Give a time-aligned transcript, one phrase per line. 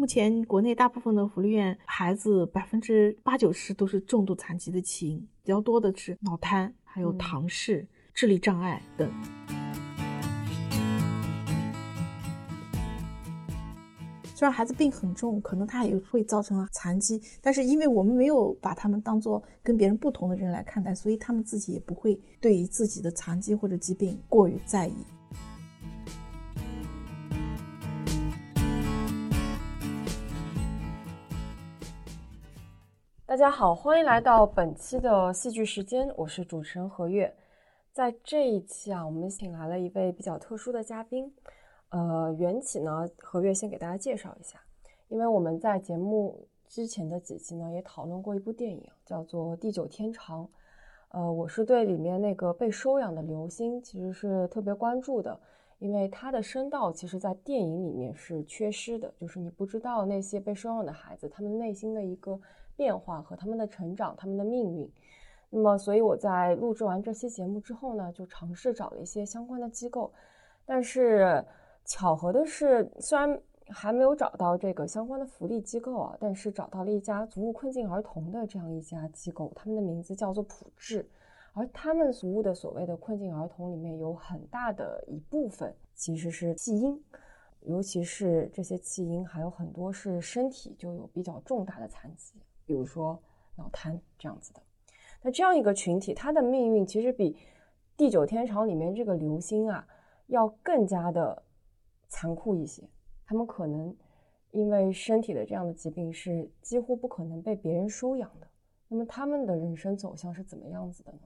[0.00, 9.12] 目前国内大部分的福利院孩子百分之八九十都是重度残疾的起因，比较多的是脑瘫，还有唐氏、智力障碍等。
[14.34, 24.96] 虽然孩子病很重，可能他也会造成残疾，但是因为我们没有把他们当做跟别人不同的人来看待，所以他们自己也不会对于自己的残疾或者疾病过于在意。
[33.30, 37.32] 大家好，欢迎来到本期的戏剧时间，我是主持人何月。
[37.92, 41.32] 在这一期啊，我们请来了一位比较特殊的嘉宾。
[41.90, 44.58] 呃，缘起呢，何月先给大家介绍一下，
[45.06, 50.44] 因为我们在节目之前的几期呢，也讨论过一部电影，叫做《地久天长》。
[51.10, 55.38] 呃，我是对里面那个被收养的刘星其实是特别关注的，
[55.78, 62.36] 因为他的声道其实在电影里面是缺失的，就是你不知道那些被收养的孩子他们内心的一个
[62.80, 64.90] 变化和他们的成长、他们的命运。
[65.50, 70.10] 那么，所以我在录制完这期节目之后呢，就尝试找了一些相关的机构，
[70.64, 71.44] 但是。
[71.86, 81.04] 巧合的是，虽然还没有找到这个相关的福利机构啊，但是找到了一家服务困境儿童的这样一家机构，他们的名字叫做普智，
[81.52, 87.02] 而他们服务的所谓的困境儿童里面有很大的一部分其实是弃婴，
[87.62, 92.34] 尤其是这些弃婴还有很多是身体就有比较重大的残疾，
[92.70, 93.20] 比如说
[93.56, 94.62] 脑瘫这样子的。
[95.22, 97.32] 那这样一个群体，他的命运其实比
[97.96, 99.84] 《地久天长》里面这个流星啊
[100.28, 101.42] 要更加的。
[102.12, 102.82] 残酷一些，
[103.24, 103.96] 他们可能
[104.50, 108.48] 因为身体的这样的疾病是几乎不可能被别人收养的。
[108.88, 111.20] 那么他们的人生走向是怎么样子的呢？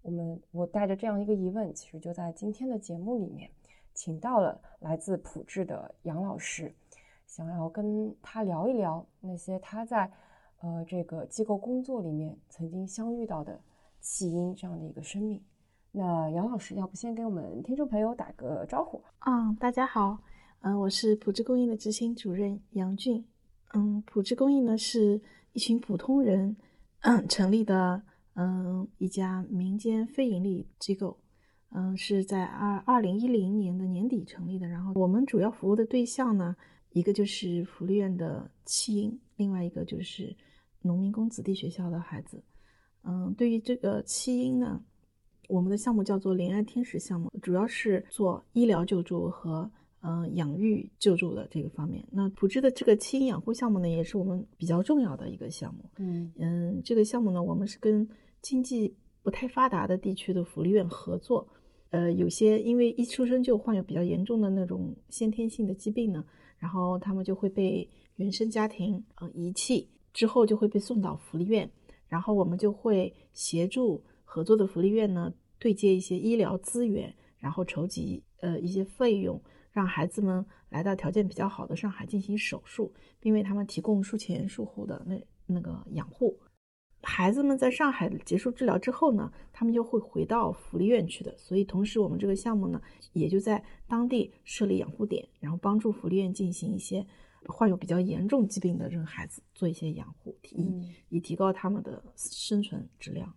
[0.00, 3.50] 我们我带着这样一个疑问，其实就在今天的节目里面，
[3.92, 6.74] 请到了来自普智的杨老师，
[7.26, 10.10] 想要跟他聊一聊那些他在
[10.62, 13.60] 呃这个机构工作里面曾经相遇到的
[14.00, 15.42] 弃婴这样的一个生命。
[15.90, 19.52] 那杨老师，要不先给我们听众朋友打个招呼啊？
[19.60, 20.18] 大家好，
[20.60, 23.22] 嗯，我是普智公益的执行主任杨俊。
[23.74, 25.20] 嗯，普智公益呢是
[25.52, 26.56] 一群普通人
[27.00, 28.00] 嗯 成立的
[28.34, 31.18] 嗯一家民间非营利机构，
[31.70, 34.66] 嗯是在二二零一零年的年底成立的。
[34.66, 36.56] 然后我们主要服务的对象呢，
[36.92, 40.34] 一个就是福利院的弃婴，另外一个就是
[40.82, 42.42] 农民工子弟学校的孩子。
[43.04, 44.82] 嗯，对于这个弃婴呢。
[45.48, 49.70] 我们的项目叫做“怜爱天使”项目，主要是做医疗救助和
[50.00, 52.02] 嗯养育救助的这个方面。
[52.10, 55.84] 那普智的这个弃婴养护项目呢，也是我们比较重要的一个项目。
[55.98, 58.08] 嗯嗯，这个项目呢，我们是跟
[58.40, 61.46] 经济不太发达的地区的福利院合作。
[61.90, 66.24] 呃，有些因为一出生就患有比较严重的那种先天性的疾病呢，
[66.56, 71.70] 然后他们就会被原生家庭呃遗弃，之后就会被送到福利院，
[72.06, 74.02] 然后我们就会协助。
[74.34, 79.38] 合作的福利院呢，对接一些医疗资源，然后筹集呃一些费用，
[79.70, 82.90] 让孩子们来到条件比较好的上海进行手术，
[83.20, 86.34] 并为他们提供术前术后的那那个养护。
[87.02, 91.36] 孩子们在上海结束治疗之后呢，他们就会回到福利院去的。
[91.36, 92.80] 所以，同时我们这个项目呢，
[93.12, 97.06] 也就在当地设立养护点，然后帮助福利院进行一些
[97.46, 100.70] 患有比较严重疾病的这个孩子做一些养护，提
[101.08, 103.32] 以提高他们的生存质量。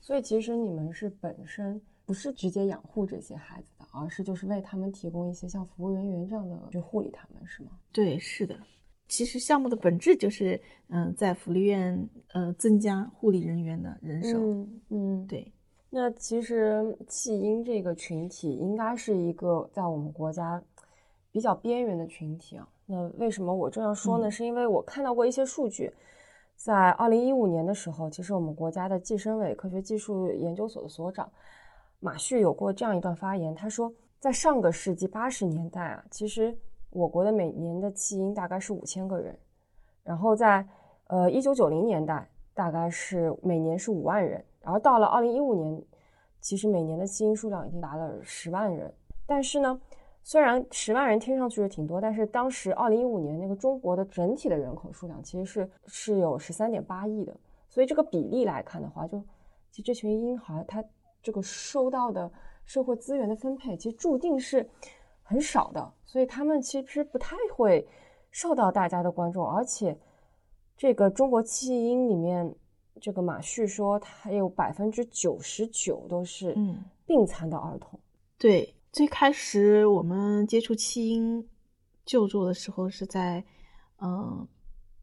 [0.00, 7.70] 所以其实你们是本身不是直接养护这些孩子的，而是就是为他们提供一些像服务人员这样的去护理他们，是吗？
[7.92, 8.58] 对，是的。
[9.08, 14.38] 其实项目的本质就是，嗯，在福利院呃增加护理人员的人手。
[14.38, 15.52] 嗯嗯，对。
[15.92, 20.62] 那其实弃婴这个群体应该是一个在我们国家
[21.30, 22.68] 比较边缘的群体啊。
[22.86, 24.30] 那为什么我这样说呢？
[24.30, 25.92] 是因为我看到过一些数据。
[26.56, 31.26] 在二零一五年的时候，其实我们国家的计生委科学技术研究所的所长
[32.00, 36.54] 马旭有过这样一段发言，他说，在上个世纪八十年代啊，其实
[36.90, 39.34] 我国的每年的弃婴大概是五千个人，
[40.04, 40.62] 然后在
[41.06, 45.82] 呃一九九零年代大概是每年是五万人，然后到了二零一五年，
[46.42, 48.92] 其实每年的弃婴数量已经达了十万人，
[49.26, 49.80] 但是呢。
[50.30, 57.36] 虽然十万人听上去是挺多，但是当时二零一五年那个中国的整体的人口数量其实是是有十三点八亿的，
[57.68, 59.18] 所以这个比例来看的话，就
[59.72, 60.84] 其实这群婴孩他
[61.20, 62.30] 这个收到的
[62.64, 64.70] 社会资源的分配其实注定是
[65.24, 67.84] 很少的，所以他们其实不太会
[68.30, 69.98] 受到大家的关注，而且
[70.76, 72.54] 这个中国弃婴里面，
[73.00, 76.84] 这个马旭说他有百分之九十九都是嗯。
[77.04, 77.98] 病残的儿童，
[78.38, 78.72] 对。
[78.92, 81.46] 最开始我们接触弃婴
[82.04, 83.44] 救助的时候是在
[84.02, 84.48] 嗯，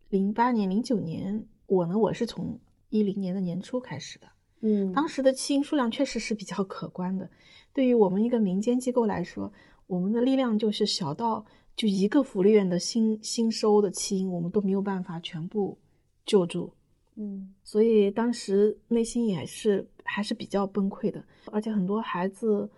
[0.10, 4.28] 零八年、零九年，我呢，我是从一零年的年初开始的。
[4.62, 7.30] 嗯，当时的弃婴数量确实是比较可观的。
[7.72, 9.51] 对于我们一个民间机构来说，
[9.86, 11.45] 我们的力量就是小到
[11.75, 15.78] 就一个福利院的新新收的弃婴，我们都没有办法全部
[16.25, 16.74] 救助。
[17.16, 22.69] 嗯，所以当时内心也是还是比较崩溃的，而且很多孩子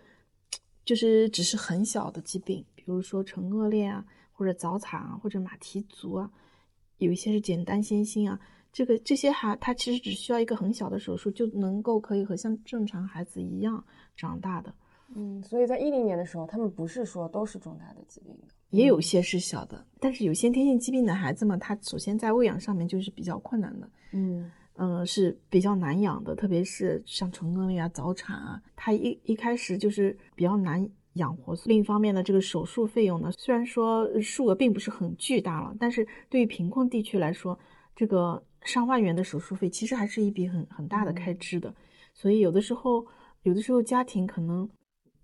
[0.90, 6.28] 就是只是很小的疾病，比如说唇腭裂啊，或者早产啊，或者马蹄足啊，
[6.98, 8.40] 有一些是简单先心啊。
[8.74, 13.86] 这个这些孩他其实只需要一个很小的手术就能够可以和像正常孩子一样
[14.18, 14.74] 长大的。
[15.14, 23.88] 嗯，所以在一零年的时候，他们不是说都是重大的疾病的，也有些是小的，但是有先天性疾病的孩子嘛，他首先在喂养上面就是比较困难的。
[24.12, 24.50] 嗯
[24.82, 31.54] 嗯，是比较难养的，特别是像唇腭裂啊、早产啊，他一一开始就是比较难养活。
[31.66, 37.60] 另一方面呢，这个手术费用呢，虽然说数额并不是很巨大了，但是对于贫困地区来说，
[37.94, 41.76] 这个上万元的手术费其实还是一笔很很大的开支的。
[42.14, 43.06] 所以有的时候，
[43.44, 44.70] 有的时候家庭可能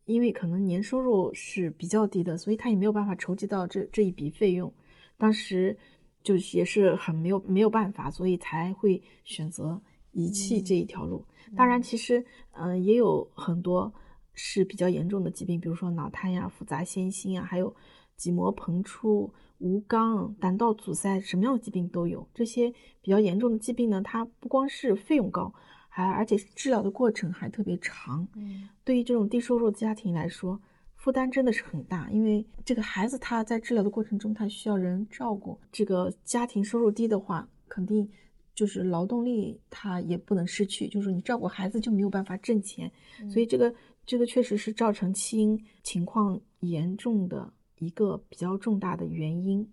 [0.03, 4.73] 因为可能年收入是比较低的，所以他也没有办法筹集到这这一笔费用。
[5.17, 5.77] 当时。
[6.25, 9.79] 就也是很没有没有办法，所以才会选择
[10.11, 11.23] 遗弃这一条路。
[11.55, 13.93] 当然，其实嗯也有很多
[14.33, 17.73] 是比较严重的疾病，比如说脑瘫呀、复杂先心啊，还有
[18.17, 22.27] 脊膜膨出、无肛、胆道阻塞，什么样的疾病都有。
[22.33, 25.53] 这些比较严重的疾病呢，它不光是费用高，
[25.87, 28.27] 还而且治疗的过程还特别长。
[28.35, 30.59] 嗯，对于这种低收入家庭来说。
[30.95, 35.59] 负担真的是很大，因为这个孩子他在治疗的过程中，他需要人照顾。
[35.71, 38.09] 这个家庭收入低的话，肯定
[38.55, 42.91] 就是劳动力他也不能失去，就是你照顾孩子就没有办法挣钱，
[43.29, 43.73] 所以这个
[44.05, 49.71] 这个确实是造成弃婴情况严重的一个比较重大的原因。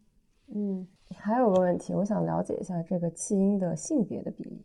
[0.54, 0.86] 嗯，
[1.16, 4.62] 还有个问题，我想了解一下这个弃婴的性别的比例。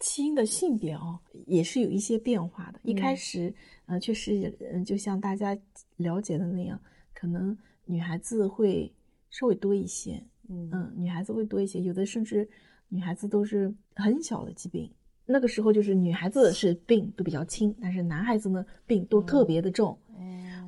[0.00, 2.80] 弃婴的性别哦，也是有一些变化的。
[2.82, 3.54] 一开始，
[3.86, 5.56] 呃，确实，嗯，就像大家
[5.96, 6.78] 了解的那样，
[7.14, 8.92] 可能女孩子会
[9.30, 11.80] 稍微多一些，嗯，女孩子会多一些。
[11.80, 12.48] 有的甚至
[12.88, 14.90] 女孩子都是很小的疾病，
[15.24, 19.98] 那个时候就是女孩子是病都比较轻，但是男孩子呢病都特别的重。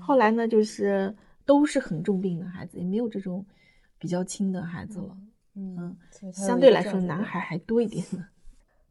[0.01, 1.15] 后来呢，就是
[1.45, 3.45] 都是很重病的孩子，也没有这种
[3.99, 5.19] 比较轻的孩子了。
[5.55, 5.97] 嗯，
[6.33, 8.25] 相对来说，男孩还多一点呢。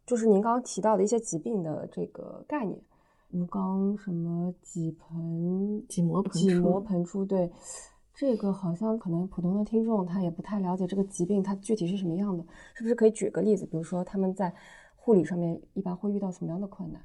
[0.05, 2.79] 就是您刚刚提到的一些疾病的这个概念，
[3.31, 7.51] 吴刚什么脊盆、脊膜盆脊膜盆出，对，
[8.13, 13.65] 这个好像可能普通的听众他也不太了解这个疾病它具体是什么样的，是不是可以举个例子？
[13.65, 14.53] 比如说他们在
[14.95, 17.01] 护理上面一般会遇到什么样的困难？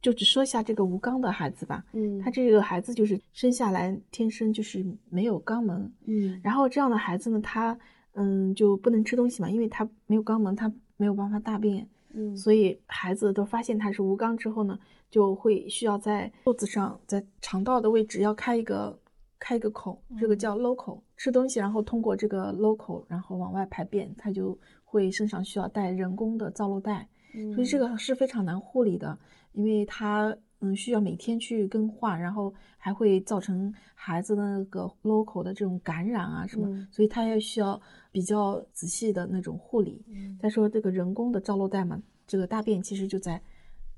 [0.00, 7.78] 就只说一下这个吴刚的孩子吧，嗯，他这个孩子就是生下来天生就是没有肛门，嗯，然后这样的孩子呢，他
[8.14, 11.88] 嗯就不能吃东西嘛，因为他没有肛门，他没有办法大便。
[12.14, 14.78] 嗯，所以孩子都发现他是无肛之后呢，
[15.10, 18.98] 就会需要在肚子上，在肠道的位置要开一个
[19.38, 27.08] 开一个口，这个叫 l o 口，吃东西，然后通过这个 l o 口，然后往外排便，他就会身上需要带人工的造瘘袋，
[27.54, 29.18] 所以这个是非常难护理的，
[29.52, 37.78] 因为他嗯需要每天去更换，然后还会造成孩子的那个 l o 口的这种感染啊什么，所以他也需要
[38.10, 40.02] 比较仔细的那种护理。
[40.40, 42.00] 再说这个人工的造瘘袋嘛。
[42.24, 43.42] 这个大便其实就在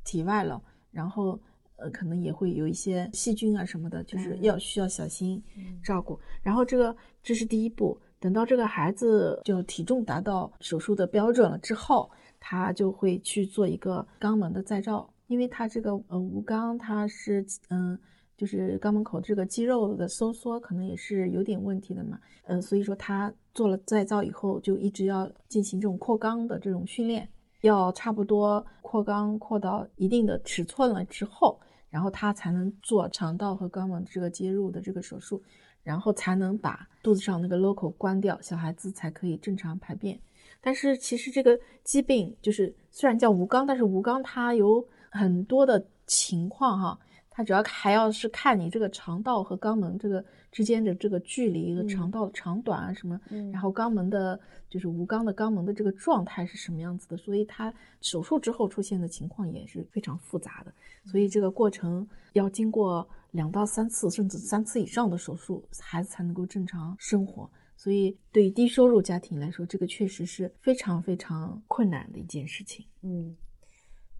[0.02, 1.38] 体外了，然后
[1.76, 5.40] 呃，可能也会有一些细菌啊什么的，就是要需要小心
[5.84, 6.18] 照顾。
[6.42, 17.98] 然后这个这是第一步，等到这个孩子就体重达到手术的标准了之后，他就会去做一个肛门的再造，因为他这个呃无肛，它是嗯，
[18.36, 27.28] 就是肛门口这个肌肉的收缩可能也是有点问题的嘛，嗯，所以说他做了再造以后，就一直要进行这种扩肛的这种训练。
[27.62, 35.42] 要差不多扩肛扩到一定的尺寸了之后，然后他才能做肠道和肛门这个接入的这个手术，
[35.82, 40.20] 然后才能把肚子上那个 l o 口关掉，小孩子才可以正常排便。
[40.60, 46.98] 但是其实这个疾病就是虽然叫无肛，但是无肛它有很多的情况哈。
[47.36, 53.20] 它主要还要是看你这个肠道和肛门这个之间的这个距离和肠道的长短啊什么，
[53.52, 54.38] 然后肛门的，
[54.70, 60.72] 就是无肛的肛门的这个状态是什么样子的，所以它手术之后出现的情况也是非常复杂的，
[61.04, 67.50] 所以这个过程要经过两到三次甚至三次以上的手术，孩子才能够正常生活。
[67.76, 72.86] 所以对于低收入家庭来说，这个确实是非常非常困难的一件事情。
[73.02, 73.34] 嗯。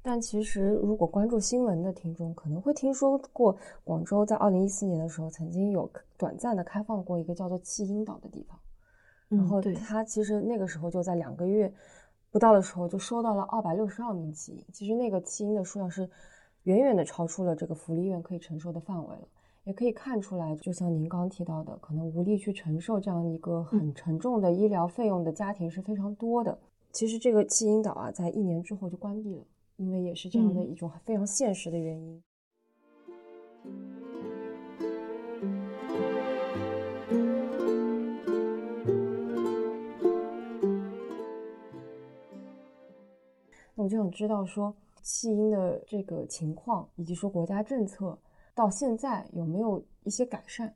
[0.07, 8.59] 但其实，如果关注新闻的听众可能会听说过，广州在二零一四年的时候曾经有短暂的开放过一个叫做弃婴岛的地方。
[9.31, 11.73] 然后他其实那个时候就在两个月
[12.31, 16.07] 不到的时候就收到了二百六十二名弃婴，其实那个弃婴的数量是
[16.65, 19.27] 远远的超出了这个福利院可以承受的范围了。
[19.65, 26.59] 也可以看出来，就像您刚提到的，可能无力去承受这样一个很沉重的医疗费用的家庭是非常多的。
[26.93, 29.43] 其实这个弃婴岛啊，在一年之后就关闭了，
[29.77, 32.23] 因为也是这样的一种非常现实的原因。
[43.77, 48.17] 那我就想知道说弃婴的这个情况，以及说国家政策
[48.55, 50.73] 到现在有没有一些改善？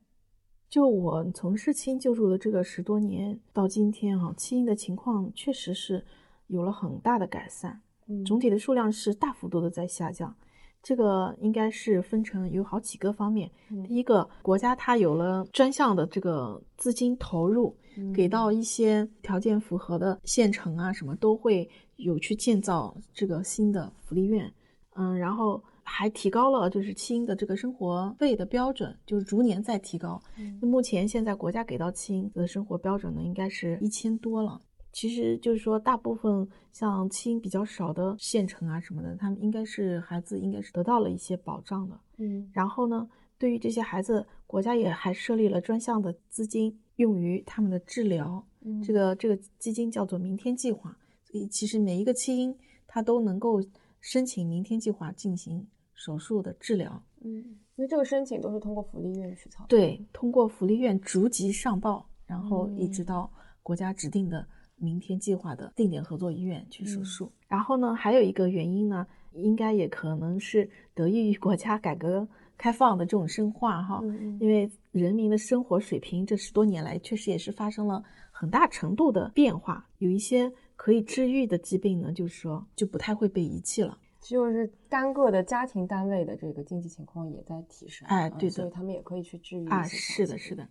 [0.67, 6.05] 就我从事弃婴救助的这个十多年到今天啊，弃婴的情况确实是
[6.47, 7.81] 有了很大的改善，嗯，
[8.25, 10.35] 总体的数量是大幅度的在下降。
[10.81, 13.51] 这个应该是分成有好几个方面。
[13.85, 17.75] 第一个，国家它有了专项的这个资金投入，
[18.15, 24.49] 给到一些条件符合的县城啊，什么都会有去建造这个新的福利院。
[24.95, 30.21] 嗯，然后还提高了就是弃婴的这个生活费的标准，就是逐年在提高。
[30.61, 34.61] 那目前现在国家给到弃婴的生活标准呢，应该是一千多了。
[34.99, 41.97] 其实就是说，大部分像弃婴比较少的县城啊什么的，他们应该是孩子应该是得到了一些保障的。
[42.17, 48.45] 嗯，然后呢，对于这些孩子，国家也还设立了专项的资金用于他们的治疗。
[48.59, 52.53] 嗯，这个这个基金叫做“明天计划”，所以其实每一个弃婴
[52.85, 53.61] 他都能够
[54.01, 57.01] 申请“明天计划”进行手术的治疗。
[57.21, 57.37] 嗯，
[57.77, 59.65] 因为这个申请都是通过福利院去操。
[59.69, 63.31] 对，通过福利院逐级上报，然后一直到
[63.63, 64.45] 国家指定的。
[64.79, 74.01] 明天计划的定点合作医院去手术，然后呢，还有一个原因呢，应该也可能是得益于国家改革开放的这种深化哈，
[74.39, 90.67] 因为人民的生活水平这十多年来确实也是发生了很大程度的变化，有一些可以治愈的疾病呢，就是说就不太会被遗弃了，就是单个的家庭单位的这个经济情况也在提升，哎，对的，所以他们也可以去治愈啊，是的，是的，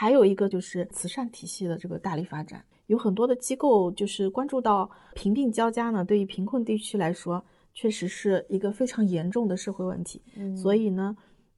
[0.00, 2.64] 还有一个就是慈善体系的这个大力发展。
[2.86, 10.22] 有很多的机构就是关注到贫病交加呢，对于贫困地区来说，确实是一个非常严重的社会问题。
[10.36, 11.14] 嗯，所以呢，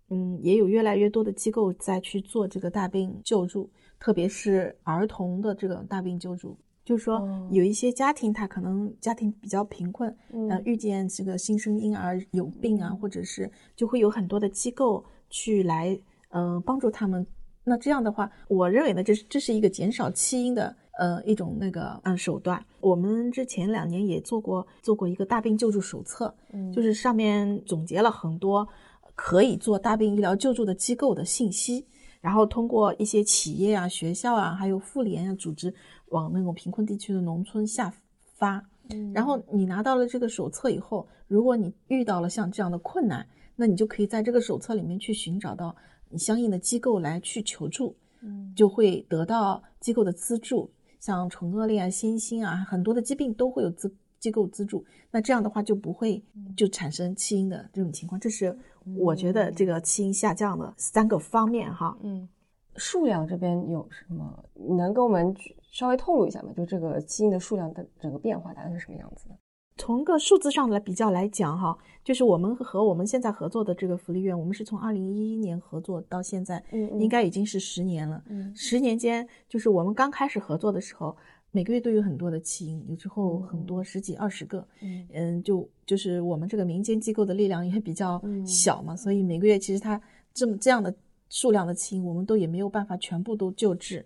[0.08, 3.70] 嗯，也有越来越多的机构在去做这个大病救助，
[4.00, 6.58] 特别是儿童的这个大病救助。
[6.84, 15.96] 就是说，有一些家庭他可能家庭比较贫困，嗯，遇见这个新生婴儿有病啊，或者是就会有很多的机构去来，
[16.30, 17.24] 嗯，帮助他们。
[17.64, 20.76] 那这样的话，我认为呢，这是这是一个减少弃婴的。
[20.98, 28.68] 呃，一种那个嗯手段，我们之前两年也做过做过一个大病救助手册，嗯，就是上面总结了很多
[29.14, 31.86] 可以做大病医疗救助的机构的信息，
[32.20, 35.74] 然后通过一些企业啊、学校啊，还有妇联啊组织
[36.10, 37.90] 往那种贫困地区的农村下
[38.36, 43.26] 发，嗯，然后你拿到了这个手册以后，如果你遇到了像这样的困难，
[43.56, 45.74] 那你就可以在这个手册里面去寻找到
[46.18, 50.70] 相应的机构来去求助，嗯，就会得到机构的资助。
[51.00, 56.22] 像唇腭裂啊、先心啊，很多的疾病都会有资机构资助，那这样的话就不会
[56.56, 58.20] 就产生弃婴的这种情况。
[58.20, 58.56] 这是
[58.96, 61.98] 我觉得这个弃婴下降的三个方面哈。
[62.02, 62.28] 嗯，
[62.76, 64.44] 数量这边有什么
[64.76, 65.34] 能跟我们
[65.72, 66.52] 稍微透露一下吗？
[66.56, 69.34] 就这个弃婴的数量的整个变化大概是什么样子的？
[69.76, 78.22] 从个数字上来比较来讲，哈，就是我们和我们现在合作的这个福利院，我们是从二零一一年合作到现在，嗯，应该已经是十年了。
[78.28, 81.16] 嗯，十年间，就是我们刚开始合作的时候，
[81.50, 84.64] 每个月都有很多的弃婴，有时候很多十几二十个。
[84.82, 90.00] 嗯嗯，就就是我们这个民间机构的力量也比较小嘛，所以每个月其实它
[90.34, 90.94] 这么这样的
[91.30, 94.04] 数量的弃婴，我们都也没有办法全部都救治，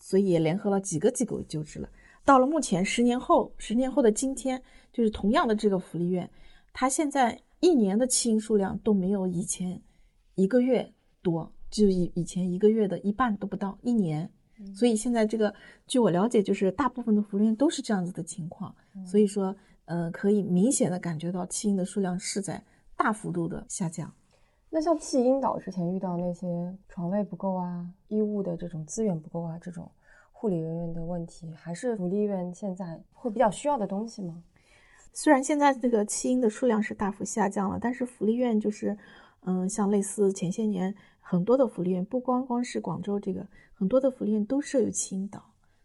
[0.00, 1.88] 所以也联合了几个机构救治了。
[2.24, 4.62] 到了目前十年后，十年后的今天。
[4.92, 6.28] 就是同样的这个福利院，
[6.70, 9.80] 它现在一年的弃婴数量都没有以前
[10.34, 14.30] 一个月多，就以以前一个月的一半都不到一年。
[14.74, 15.54] 所以现在这个，
[15.86, 18.74] 据我了解，就是大部分的福利院都是这样子的情况。
[19.06, 22.62] 所以说，呃，可以明显的感觉到弃婴的数量是在
[22.94, 24.12] 大幅度的下降。
[24.68, 26.46] 那像弃婴岛之前遇到那些
[26.86, 29.90] 床位不够啊、医务的这种资源不够啊这种
[30.42, 34.42] 护理人员的问题，还是福利院现在会比较需要的东西吗？
[35.12, 38.98] 虽然现在这个弃婴的数量是大幅下降了，但是福利院就是，
[39.42, 45.40] 嗯，像类似前些年很多的福利院，不光光是广州这个，很多的福利院都设有弃婴岛，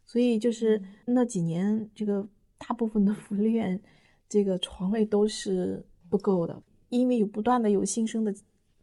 [0.07, 3.79] 所以就是那几年这个大部分的福利院
[4.27, 6.59] 这个床位都是不够的，
[6.89, 8.33] 因为有不断的有新生的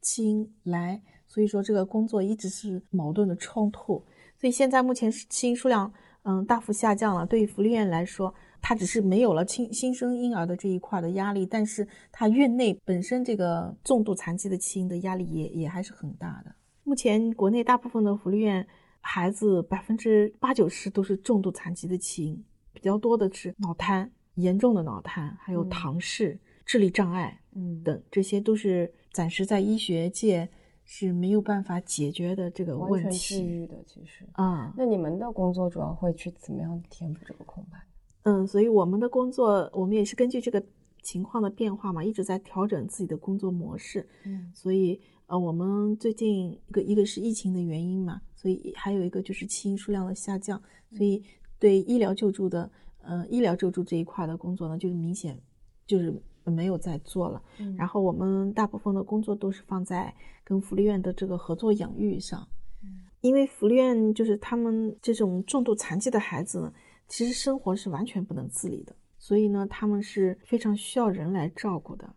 [0.01, 4.01] 弃婴来，所以说这个工作一直是矛盾的冲突，
[4.45, 5.91] 所以现在目前是弃婴数量。
[6.25, 7.25] 嗯大幅下降了。
[7.25, 16.55] 对于福利院来说，它只是没有了新新生婴儿的这一块的压力，但是它院内本身这个重度残疾的弃婴的压力也也还是很大的。
[16.83, 18.67] 目前国内大部分的福利院
[19.01, 30.47] 孩子百分之八九十都是重度残疾的弃婴，比较多的是脑瘫，严重的脑瘫，还有唐氏、智力障碍，嗯等，这些都是暂时在医学界
[30.85, 34.25] 是没有办法解决的这个问完全治题愈的，其实。
[34.33, 34.73] 啊。
[34.77, 37.79] 那你们的工作主要会去怎么样填补这个空白？
[38.23, 40.63] 嗯，所以我们的工作，我们也是根据这个
[41.03, 44.07] 情况的变化嘛，一直在调整自己的工作模式。
[44.25, 50.61] 嗯所以呃，我们最近一个一个是疫情的原因嘛，所以还有一个就是弃婴数量的下降，
[50.91, 51.23] 所以
[51.59, 52.71] 对医疗救助的
[53.03, 55.39] 呃医疗救助这一块的工作呢，就是明显
[55.87, 56.15] 就是
[56.51, 57.43] 没有再做了。
[57.59, 57.75] 嗯。
[57.77, 62.47] 然后我们大部分的工作都是放在跟福利院的这个合作养育上，
[62.83, 63.03] 嗯。
[63.21, 66.73] 因为福利院就是他们这种重度残疾的孩子呢，
[67.09, 72.15] 其实生活是完全不能自理的，所以呢，他们是非常需要人来照顾的。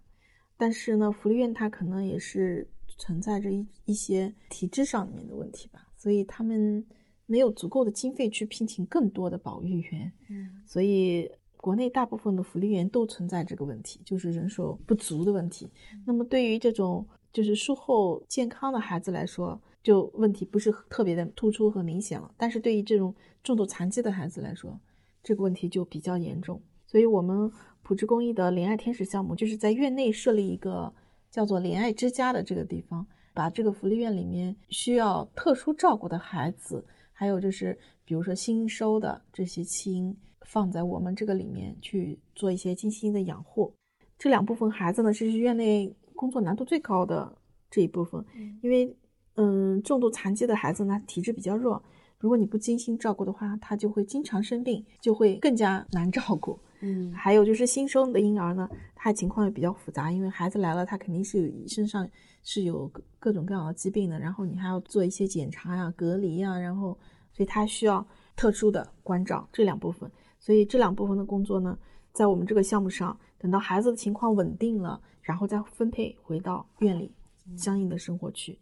[0.58, 2.68] 但是呢，福利院它可能也是
[2.98, 6.84] 存在着一一些体制上面的问题吧，所以他们
[7.26, 10.62] 没有足够的经费去聘请更多的保育员，嗯。
[10.66, 15.70] 所以国内大部分的福利院都存在这个问题，就是人手不足的问题。
[16.06, 22.32] 那么对于这种就是术后健康的孩子来说，就问题不是特别的突出和明显了。
[22.38, 24.80] 但是对于这种重度残疾的孩子来说，
[25.24, 26.62] 这个问题就比较严重。
[26.86, 30.94] 所以我们普智公益的怜爱天使项目，就是在院内设立一个
[31.30, 40.16] 叫做怜爱之家的这个地方，把这个福利院里面需要特殊照顾的孩子，还有就是比如说新收的这些弃婴，
[40.48, 43.72] 放在我们这个里面去做一些精心的养护。
[44.18, 47.38] 这两部分孩子呢，是院内工作难度最高的
[47.70, 48.26] 这一部分，
[48.64, 48.96] 因为
[49.36, 51.84] 嗯，重度残疾的孩子呢，体质比较弱，
[52.18, 56.58] 如果你不精心照顾的话，他就会经常生病，就会更加难照顾。
[56.82, 62.08] 嗯还有就是新生的婴儿呢，他情况也比较复杂，因为孩子来了，他肯定是有身上
[62.44, 66.98] 是有各各种各样的疾病的，然后你还要做一些检查呀、隔离呀，然后
[67.34, 68.06] 所以他需要
[68.36, 70.10] 特殊的关照这两部分。
[70.48, 71.78] 所以这两部分的工作呢，
[72.14, 77.14] 在我们这个项目上，等到孩子的情况稳定了，然后再分配回到院里
[77.58, 78.58] 相应的生活区。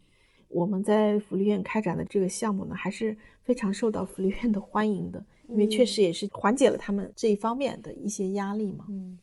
[0.48, 8.86] 我们在福利院开展的这个项目呢，还是非常受到福利院的欢迎的，因为确实也是缓解了他们这一方面的一些压力嘛。
[8.88, 9.16] 嗯，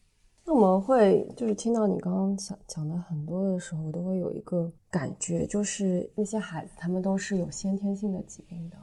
[0.46, 8.78] 那我们会就是听到你刚刚讲讲的很多的时候，我都会有一个感觉，就是那些孩子他们都是有先天性的疾病的，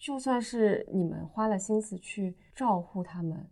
[0.00, 3.46] 就算是你们花了心思去照顾他们，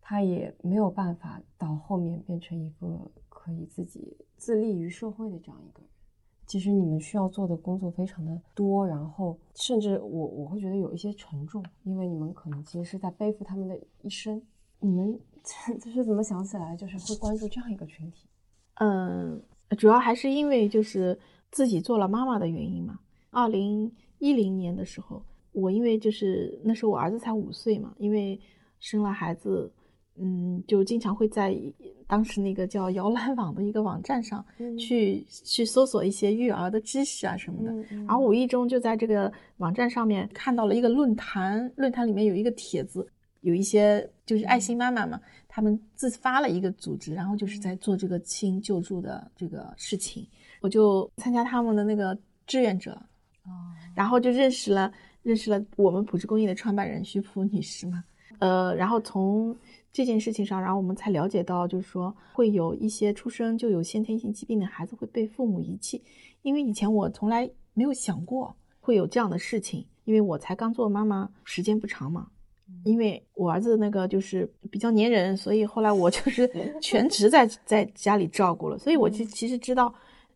[0.00, 5.88] 他也没有办法到后面变成一个可以自己自立于社会的这样一个人。
[6.46, 14.40] 其实你们需要做的工作非常的多，然后甚至我我会觉得有一些沉重，因为你们可能其实是在背负他们的一生。
[14.78, 15.18] 你们
[15.80, 18.28] 这是怎么想起来，就是会关注这样一个群体？
[18.74, 19.42] 嗯，
[19.76, 21.18] 主要还是因为就是
[21.50, 23.00] 自己做了妈妈的原因嘛。
[23.30, 28.38] 二零一零年的时候，我因为就是那时候我儿子才五岁嘛，因为
[28.80, 29.70] 生了孩子，
[30.16, 31.56] 嗯，就经常会在
[32.06, 34.76] 当时那个叫摇篮网的一个网站上嗯。
[34.76, 37.72] 去、去搜索一些育儿的知识啊什么的。
[37.90, 38.04] 嗯。
[38.06, 38.22] 然后。
[38.22, 43.06] 无意中就在这个网站上面看到了一个论坛，论坛里面有一个帖子，
[43.40, 50.26] 有一些就是爱心妈妈嘛，他们自发了一个组织，然后就是在做这个亲救助的这个事情，
[50.60, 52.92] 我就参加他们的那个志愿者，
[53.44, 53.50] 哦，
[53.94, 58.04] 然后就认识了认识了我们普智公益的创办人徐普女士嘛，
[58.38, 59.56] 呃，然后从
[59.92, 66.02] 这件事情上，然后我们才了解到，就是说会有一些出生就有先天性疾病的孩子会被父母遗弃，
[66.42, 72.28] 因为以前我从来没有想过会有这样的事情，因为我才刚做妈妈时间不长嘛。
[72.84, 79.92] 因为我儿子那个就是比较粘人，所以后来我就是 全职在在家里照顾了，所以我其其实知道，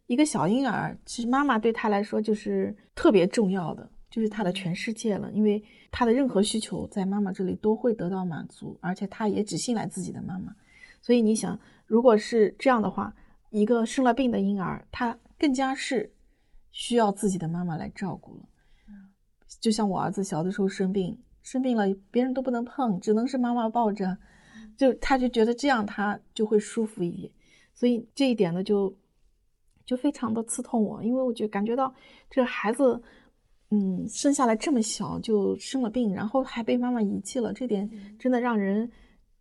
[0.06, 10.54] 一个小婴儿，其实妈妈对他来说就是特别重要的，就是他的全世界了，因为他的任何需求在妈妈这里都会得到满足，而且他也只信赖自己的妈妈，
[11.02, 13.14] 所以你想，如果是这样的话，
[13.50, 16.12] 一个生了病的婴儿，他更加是
[16.70, 18.42] 需要自己的妈妈来照顾了。
[19.60, 24.16] 就像我儿子小的时候生病，生病了别人都不能碰，只能是妈妈抱着，
[24.76, 27.32] 就他就觉得这样他就会舒服一点，
[27.74, 28.94] 所以这一点呢就
[29.84, 31.92] 就非常的刺痛我，因为我就感觉到
[32.30, 33.02] 这孩子，
[33.78, 37.86] 嗯，生下来这么小就生了病，然后还被妈妈遗弃了，这点
[38.18, 38.90] 真的让人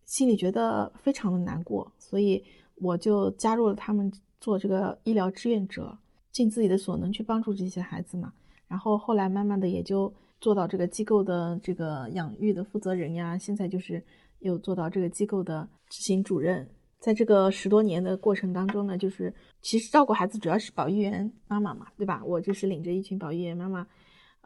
[0.03, 2.43] 心里觉得非常的难过，所以
[2.81, 5.97] 我就加入了他们做这个医疗志愿者，
[6.33, 8.33] 尽自己的所能去帮助这些孩子嘛。
[8.67, 14.03] 然后后来慢慢的也就做到这个机构的这个养育的负责人呀，现在就是
[14.39, 16.67] 又做到这个机构的执行主任。
[16.99, 22.23] 在这个十多年的过程当中呢，就是其实照顾孩子主要是保育员妈妈嘛，对吧？
[22.25, 23.85] 我就是领着一群保育员妈妈，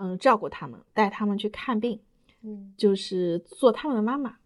[0.02, 2.00] 嗯，照顾他们，带他们去看病，
[2.42, 4.38] 嗯，就是做他们的妈妈。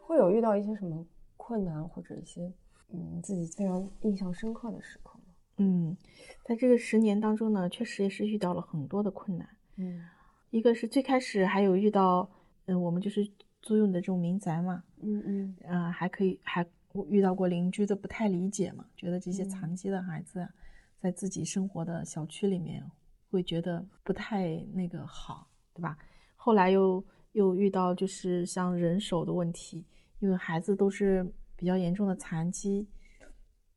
[0.00, 2.50] 会有遇到一些什么困难或者一些
[2.90, 5.24] 嗯自己非常印象深刻的时刻吗？
[5.58, 5.94] 嗯，
[6.44, 9.46] 在这个十年当中呢，确实也是遇到了很多的困难。
[9.76, 10.00] 嗯，
[10.48, 12.28] 一个是最开始还有遇到，
[12.64, 13.30] 嗯，我们就是
[13.62, 16.66] 租用的这种民宅嘛，嗯嗯，嗯，还可以还
[17.08, 20.48] 遇到过邻居的不太理解嘛，觉得这些嗯残疾的孩子啊，
[20.98, 22.84] 在自己生活的小区里面
[23.30, 25.98] 会觉得不太那个好，对吧？
[26.36, 29.84] 后来又又遇到就是像人手的问题，
[30.20, 32.88] 因为孩子都是比较严重的残疾，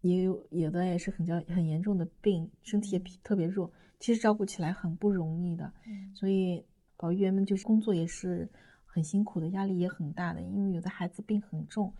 [0.02, 5.74] 也有有的也是很较很严重的病，身体也比特别弱，其实照顾起来很不容易的。
[5.86, 6.64] 嗯所以
[6.96, 8.50] 保育员们就是工作也是
[8.94, 11.94] 很辛苦的，压力也很大的，因为有的孩子病很重，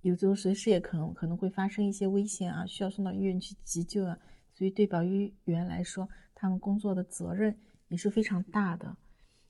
[0.00, 4.18] 有时候随时也可能可能会发生一些危险啊，需要送到医院去急救啊。
[4.52, 8.96] 所以对保育员来说，他们工作的责任也是非常大的，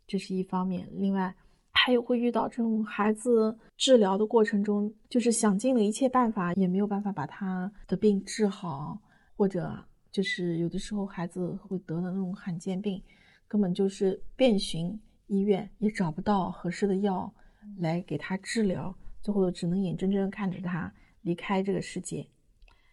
[0.07, 0.87] 这是一方面。
[0.93, 1.35] 另外，
[1.73, 9.01] 还有会遇到这种孩子治疗的过程中，就是想尽了一切办法，也没有办法把他的病治好，
[9.35, 9.75] 或者
[10.11, 13.03] 就是有的时候孩子会得的那种罕见病，
[13.49, 15.01] 根本就是遍寻
[15.33, 17.33] 医院也找不到合适的药
[17.79, 20.93] 来给他治疗，最后只能眼睁睁看着他
[21.23, 22.27] 离开这个世界。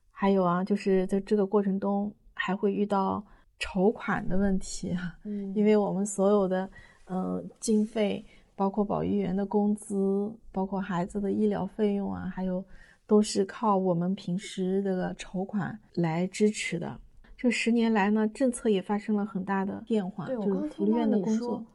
[0.10, 3.22] 还有啊，就是在这个过程中还会遇到
[3.60, 6.64] 筹款的问题，嗯，因为我们所有的
[7.08, 8.26] 嗯、呃经费，
[8.56, 12.64] 包括保育员的工资，包括孩子的医疗费用啊，还有
[13.06, 16.98] 都是靠我们平时这个筹款来支持的。
[17.36, 21.66] 这十年来呢，政策也发生了很大的变化，我就是福利院的工作。，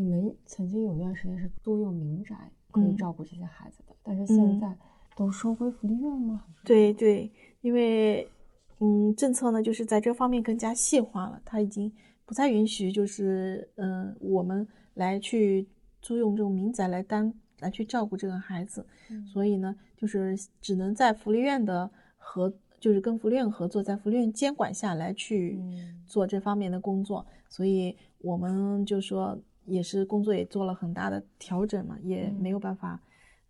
[0.00, 2.36] 你们曾经有段时间是租用民宅
[2.70, 2.96] 可以嗯。
[2.96, 4.78] 照顾这些孩子的，但是现嗯在
[5.16, 6.44] 都收归福利院吗？
[6.64, 7.28] 对对，
[7.62, 8.30] 因为
[8.78, 11.92] 嗯，政策呢就是在这方面更加细化了，它已经
[12.24, 15.66] 不再允许就是嗯、呃我们来去
[16.00, 19.26] 租用这种民宅来单来去照顾这个孩子，嗯。
[19.26, 26.04] 所以呢就是只能在福利院的合就是跟福利院合作，在福利院监管下来去嗯。
[26.06, 29.36] 做这方面的工作，所以我们就说
[29.68, 33.00] 也是工作也做了很大的调整嘛，也没有办法。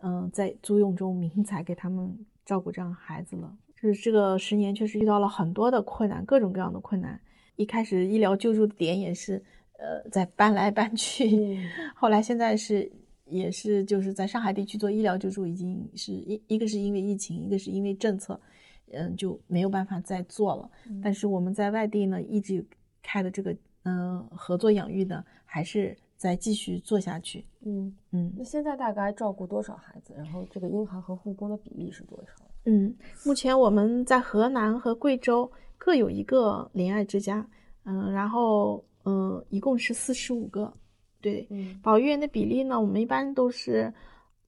[0.01, 3.57] 嗯，在租用中民宅给他们照顾这样孩子了。
[3.81, 7.21] 就是这个十年确实遇到了很多的困难，各种各样的困难。
[7.57, 9.43] 一开始医疗救助的点也是，
[9.79, 11.65] 呃，在搬来搬去，嗯
[11.97, 12.91] 后来现在是
[13.25, 18.41] 也是就是在上海地区做医疗救助，已经是一一个是因为疫情，一个是因为政策，
[18.93, 20.71] 嗯，就没有办法再做了。
[20.89, 22.65] 嗯但是我们在外地呢，一直
[23.03, 23.53] 开的这个
[23.83, 27.47] 嗯、呃合作养育呢，还是在继续做下去。
[27.65, 30.13] 嗯，嗯那现在大概照顾多少孩子？
[30.15, 32.45] 然后这个婴孩和护工的比例是多少？
[32.65, 37.49] 嗯，目前我们在河南和贵州各有一个怜爱之家，
[37.85, 40.71] 嗯，然后嗯，一共是四十五个。
[41.21, 43.93] 对，嗯保育员的比例呢，我们一般都是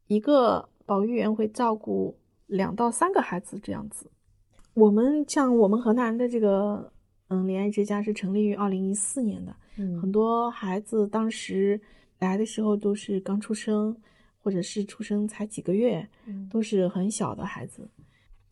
[0.09, 4.11] 一个保育员会照顾两到三个孩子这样子。
[4.74, 6.92] 我们像我们河南的这个
[7.31, 10.01] 嗯怜爱之家是成立于二零一四年的，嗯。
[10.01, 11.81] 很多孩子当时
[12.19, 13.97] 来的时候都是刚出生，
[14.43, 16.49] 或者是出生才几个月，嗯。
[16.49, 17.88] 都是很小的孩子。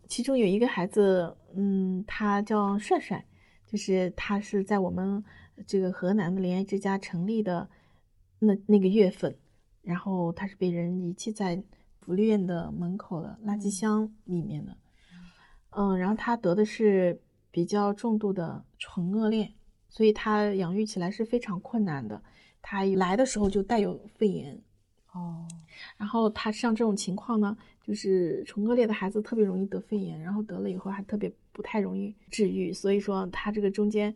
[0.07, 3.23] 其中有一个孩子，嗯，他叫帅帅，
[3.67, 5.23] 就是他是在我们
[5.67, 7.69] 这个河南的怜爱之家成立的
[8.38, 9.37] 那那个月份，
[9.83, 11.62] 然后他是被人遗弃在
[12.01, 14.75] 福利院的门口的垃圾箱里面的，
[15.71, 19.53] 嗯，然后他得的是比较重度的唇腭裂，
[19.89, 22.23] 所以他养育起来是非常困难的。
[22.61, 24.61] 他一来的时候就带有肺炎，
[25.13, 25.47] 哦，
[25.97, 34.15] 然后他像这种情况呢，就是唇腭裂的孩子特别容易得肺炎，然后得了以后还特别不太容易治愈，所以说他这个中间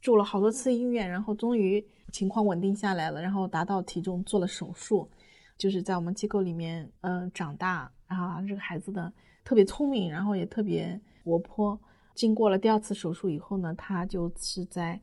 [0.00, 5.08] 住了好多次医院，然后终于情况稳定下来了，然后达到体重做了手术，
[5.56, 9.12] 就是在我们机构里面，嗯、长大然后，这个孩子的
[9.44, 11.78] 特别聪明，然后也特别活泼。
[12.16, 15.00] 经过了第二次手术以后呢，他就是在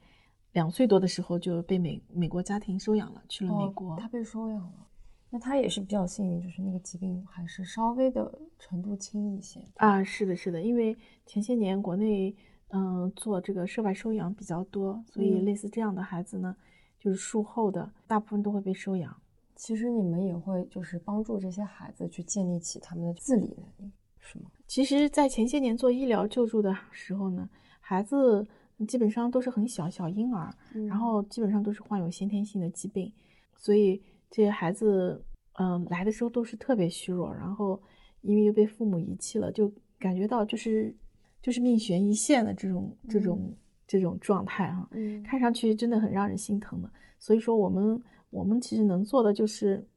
[0.52, 3.94] 两岁多的时候就被美美国家庭收养了，去了美国。
[3.94, 4.88] 哦他被收养了。
[5.30, 9.60] 那他也是比较幸运，就是那个疾病还是稍微的程度轻一些。
[9.78, 10.96] 啊，是的，是的，因为
[11.26, 12.36] 前些年国内
[12.70, 16.56] 嗯、呃做这个涉外收养比较多，所以嗯类似这样的孩子呢，
[17.00, 19.16] 就是术后的大部分都会被收养。
[19.56, 24.52] 其实你们也会就是帮助这些孩子去建立起他们的自理能力，是吗？
[24.74, 27.48] 其实，在前些年做医疗救助的时候呢，
[27.80, 28.44] 孩子
[28.88, 30.52] 基本上都是很小小婴儿，
[30.88, 33.14] 然后基本上都是患有先天性的疾病，
[33.56, 35.24] 所以这些孩子，
[35.60, 37.80] 嗯，来的时候都是特别虚弱，然后
[38.22, 40.92] 因为又被父母遗弃了，就感觉到就是
[41.40, 43.56] 就是命悬一线的这种这种
[43.86, 44.90] 这种状态哈，
[45.24, 46.92] 看上去真的很让人心疼的。
[47.20, 49.88] 所以说，我们我们其实能做的就是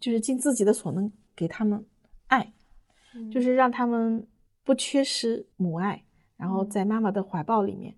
[0.00, 1.84] 就是尽自己的所能给他们
[2.28, 2.50] 爱。
[3.30, 4.26] 就是让他们
[4.64, 6.02] 不缺失母爱，
[6.36, 7.94] 然后在妈妈的怀抱里面。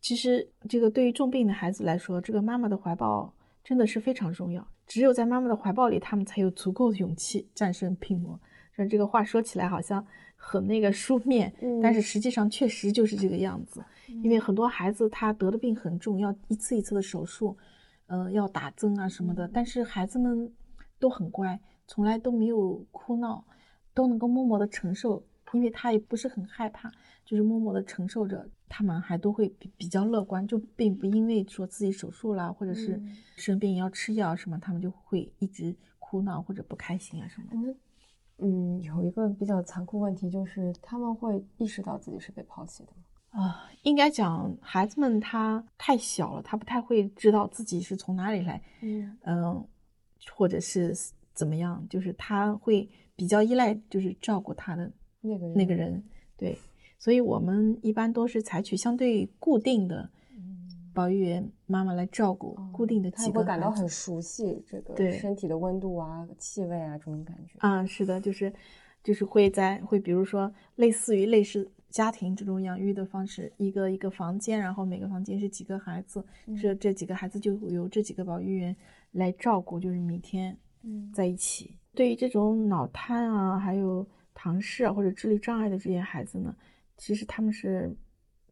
[0.00, 3.34] 其实，这个对于重病的孩子来说，这个妈妈的怀抱
[3.64, 4.66] 真的是非常重要。
[4.86, 8.40] 只有在妈妈的怀抱里，他们才有足够的勇气战胜病魔。
[8.72, 10.06] 说这个话说起来好像
[10.36, 13.84] 很那个书面，但是实际上确实就是这个样子。
[14.22, 17.56] 因为很多孩子他得的病很重，要一次一次的手术，
[18.06, 19.50] 嗯，要打针啊什么的。
[19.52, 20.50] 但是孩子们
[21.00, 21.58] 都很乖，
[21.88, 23.44] 从来都没有哭闹。
[23.98, 25.20] 都能够默默的承受，
[25.52, 26.88] 因为他也不是很害怕，
[27.24, 28.48] 就是默默的承受着。
[28.68, 33.02] 他们还都会比比较乐观，就并不因为说自己手术啦或者是
[33.34, 37.66] 生病要吃药什么，他们就会一直哭闹或者不开心啊什么。
[37.66, 37.74] 的。
[38.38, 43.42] 嗯，有一个比较残酷问题，就是他们会意识到自己是被抛弃的吗？
[43.42, 49.66] 啊，应该讲孩子们他太小了，他不太会知道自己是从哪里来，嗯嗯，
[50.36, 50.94] 或者是
[51.34, 52.88] 怎么样，就是他会。
[53.18, 56.00] 比较依赖就是照顾他的那个那个人，
[56.36, 56.56] 对，
[57.00, 60.08] 所以我们一般都是采取相对固定的
[60.94, 67.58] 保育员妈妈来照顾固定的几个，会感到很熟悉这个身体的温度啊、气味啊这种感觉。
[67.58, 68.52] 啊，是的，就是
[69.02, 76.24] 就是会在会比如说类似于类似家庭这种养育的方式，一个一个房间，然后每个房间是几个孩子，
[76.62, 78.76] 这这几个孩子就由这几个保育员
[79.10, 80.56] 来照顾，就是每天
[81.12, 81.76] 在一起。
[81.94, 86.54] 对于这种脑瘫啊，还有唐氏啊或者智力障碍的这些孩子呢，
[86.96, 87.94] 其实他们是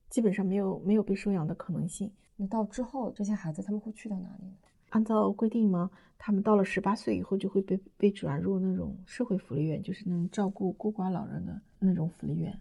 [0.09, 2.13] 基本上没有没有被收养的可能性。
[2.37, 4.53] 那到之后，这些孩子他们会去到哪里？
[4.91, 12.57] 按照规定吗，他们到了十八岁以后就会被被转入那种社会福利院，就是那种照顾孤寡老人的那种福利院，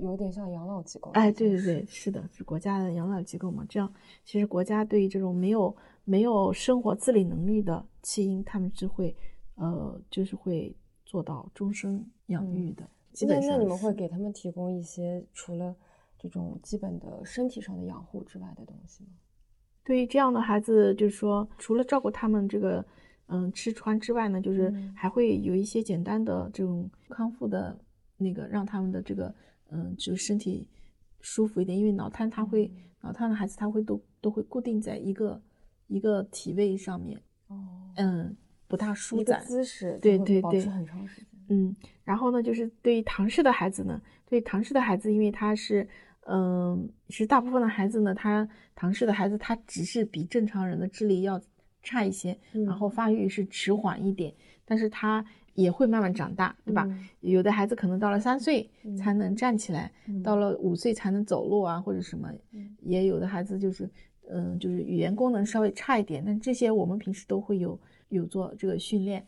[0.00, 1.10] 有点像养老机构。
[1.12, 3.64] 哎，对对对，是的，是国家的养老机构嘛。
[3.68, 3.92] 这样，
[4.24, 9.16] 其实国家对于这种没有没有生活自理能力的弃婴，他们是会。
[9.56, 12.88] 呃，就是会做到终身养育的。
[13.28, 15.76] 那那你们会给他们提供一些除了
[16.18, 19.10] 这种基本的身体上的养护之外的东西吗？
[19.84, 22.84] 对于这样的孩子，就是说，除了照顾他们这个
[23.26, 27.78] 嗯吃穿之外呢，就是还会有一些简单的这种康复的
[28.16, 29.32] 那个，让他们的这个
[29.68, 30.66] 嗯就身体
[31.20, 31.78] 舒服一点。
[31.78, 35.40] 因为脑瘫他会脑瘫的孩子他会都都会固定在一个
[35.92, 37.20] 一个体位上面。
[37.48, 37.56] 哦，
[37.96, 38.36] 嗯。
[38.68, 41.26] 不大舒展，姿势对对对，很长时间。
[41.48, 45.86] 嗯，然后呢，就是对于唐氏的孩子呢，对唐氏的孩子，因为他是，
[46.20, 51.38] 嗯，是大部分的孩子呢，他唐氏的孩子他只是比正常人的智力要
[51.82, 54.32] 差一些，然后发育是迟缓一点，
[54.64, 56.88] 但是他也会慢慢长大，对吧？
[57.20, 59.92] 有的孩子可能到了三岁才能站起来，
[60.24, 62.32] 到了五岁才能走路啊，或者什么，
[62.80, 63.86] 也有的孩子就是，
[64.28, 67.78] 嗯，就是语言功能稍微差一点，但这些我们平时都会有。
[68.12, 69.26] 有做这个训练，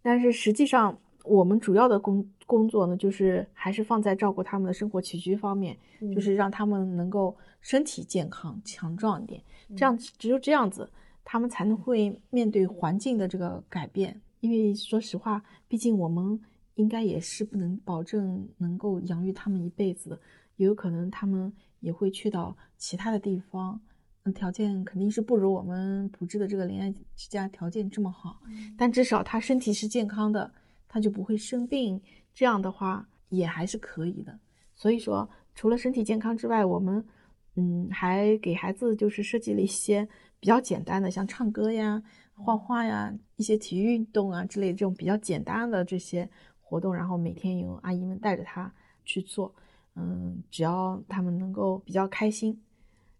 [0.00, 5.76] 但是实际上我们主要的工工作呢，就是还是放在照顾他们的生活起居方面，
[6.14, 9.42] 就是让他们能够身体健康强壮一点。
[9.76, 10.90] 这样只有这样子，
[11.22, 14.18] 他们才能会面对环境的这个改变。
[14.40, 16.40] 因为说实话，毕竟我们
[16.76, 20.20] 应该也是不能保证能够养育他们一辈子的，
[20.56, 23.78] 也有可能他们也会去到其他的地方。
[24.32, 28.40] 条件肯定是不如我们普智的这个恋爱之家条件这么好，
[28.76, 30.50] 但至少他身体是健康的，
[30.88, 32.00] 他就不会生病。
[32.32, 34.38] 这样的话也还是可以的。
[34.74, 37.04] 所以说，除了身体健康之外，我们
[37.56, 40.08] 嗯还给孩子就是设计了一些
[40.40, 42.02] 比较简单的，像唱歌呀、
[42.34, 46.28] 画画呀、一些体育运动啊之类这种比较简单的这些
[46.60, 48.72] 活动，然后每天由阿姨们带着他
[49.04, 49.54] 去做。
[49.96, 52.58] 嗯，只要他们能够比较开心。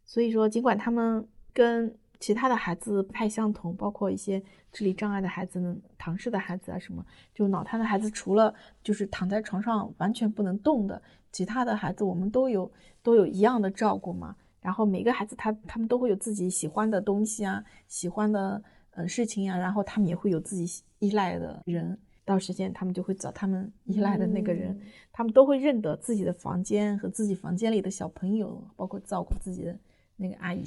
[0.07, 11.01] 所以说，尽管他们跟其他的孩子不太相同，包括一些智力障碍的孩子呢，唐氏的孩子啊，什么就脑瘫的孩子，除了就是躺在床上完全不能动的，
[11.33, 12.71] 其他的孩子我们都有
[13.03, 14.35] 都有一样的照顾嘛。
[14.61, 18.63] 然后每个孩子他他们都会有自己喜欢的东西啊，喜欢的
[18.93, 24.81] 呃事情啊，然后他们也会有自己依赖的人，到时间他们就会找他们依赖的那个人，
[25.13, 29.79] 他们都会认得自己的房间和自己房间里的小朋友，包括照顾自己的。
[30.17, 30.65] 那个阿姨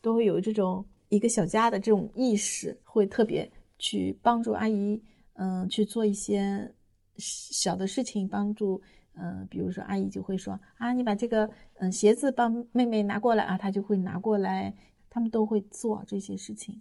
[0.00, 5.02] 都会有这种一个小家的这种意识，会特别去帮助阿姨，
[5.34, 6.72] 嗯，去做一些
[7.16, 8.80] 小的事情，帮助，
[9.14, 14.74] 嗯，比如说阿姨就会说啊，你把这个嗯鞋子帮妹妹拿过来啊，她就会拿过来，
[15.08, 16.80] 他们都会做这些事情。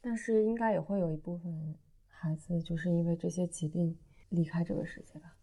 [0.00, 1.74] 但是应该也会有一部分
[2.06, 3.96] 孩子就是因为这些疾病
[4.28, 5.34] 离开这个世界吧？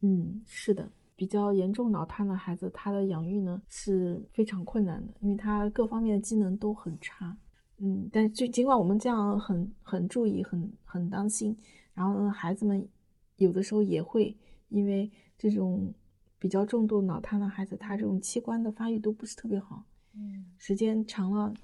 [0.00, 0.90] 嗯，是的。
[1.22, 7.38] 比较严重脑瘫的孩子，他的养育呢是非常困难的，因为他各方面的机能都很差。
[7.76, 11.56] 嗯，但就尽管我们这样很很注意、很很当心，
[11.94, 12.84] 然后呢，孩子们
[13.36, 14.36] 有的时候也会
[14.68, 15.08] 因为
[15.38, 15.94] 这种
[16.40, 19.84] 比较重度脑瘫的孩子，他这种器官的发育都不是特别好。
[20.14, 21.54] 嗯，时间长了，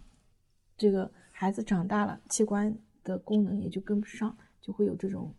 [0.76, 5.34] 这个孩子长大了，器官的功能也就跟不上，就会有这种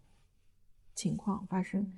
[0.93, 1.89] 情况发生。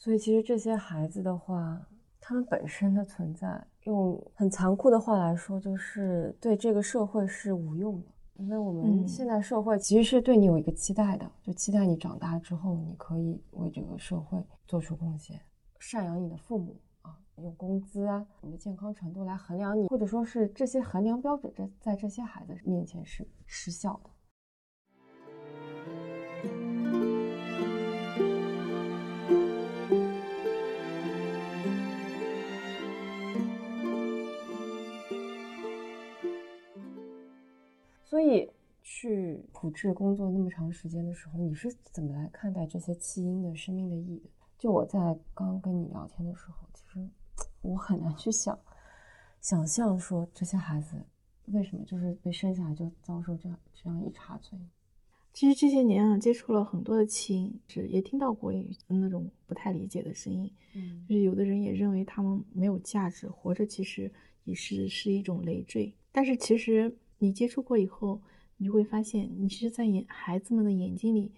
[0.00, 1.78] 所以，其实这些孩子的话，
[2.18, 8.08] 他们本身的存在，用很残酷的话来说，就是对这个社会是无用的。
[8.36, 15.38] 因为我们现在社会其实是对你有一个期待的，就期待你长大之后，你可以为这个社会做出贡献，
[15.78, 24.08] 赡养你的父母啊，用工资啊，你的健康程度来衡量你，或者说是这些衡量标准，在在这些孩子面前是失效的。
[39.00, 44.28] 去普智工作那么长时间的时候，你是怎么来看待这些弃婴的生命的意义的？
[44.58, 47.08] 就我在刚跟你聊天的时候，其实
[47.62, 48.58] 我很难去想
[49.40, 51.02] 想象说这些孩子
[51.46, 54.58] 为什么就是被生下来就遭受这样这样一茬罪。
[55.32, 58.52] 其实这些年啊，接触了很多的弃婴，是也听到过
[58.86, 60.52] 那种不太理解的声音。
[60.74, 64.12] 嗯，就是有的人也认为他们没有价值，活着其实
[64.44, 65.90] 也是是一种累赘。
[66.12, 66.94] 但是其实。
[67.22, 68.18] 你接触过以后，
[68.60, 71.32] 你就会发现，你其实，在眼孩子们的眼睛里，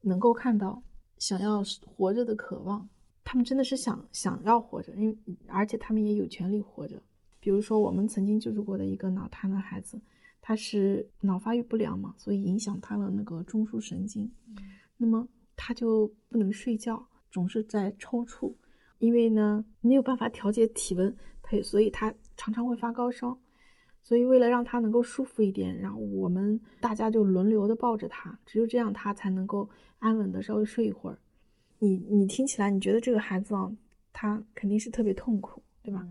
[0.00, 0.82] 能够看到
[1.18, 2.88] 想要活着的渴望。
[3.22, 7.02] 他们真的是想想要活着，因为而且他们也有权利活着。
[7.38, 10.00] 比如说，我们曾经救助过的一个脑瘫的孩子，
[10.40, 14.32] 他是脑发育不良嘛，所以影响他的那个中枢神经，
[14.96, 18.54] 那么他就不能睡觉，总是在抽搐，
[19.00, 23.38] 因为呢没有办法调节体温，他所以他常常会发高烧。
[24.02, 31.18] 所以，为了让他能够舒服一点，然后我们大家就轮流的抱着他，只有这样他才能够安稳的稍微睡一会儿。
[31.78, 33.70] 你你听起来，你觉得这个孩子啊，
[34.12, 36.06] 他肯定是特别痛苦，对吧？